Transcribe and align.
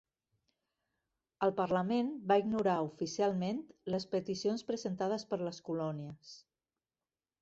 El 1.47 1.51
Parlament 1.59 2.09
va 2.31 2.37
ignorar 2.43 2.77
oficialment 2.87 3.61
les 3.97 4.09
peticions 4.15 4.65
presentades 4.71 5.27
per 5.35 5.41
les 5.47 5.61
colònies. 5.69 6.33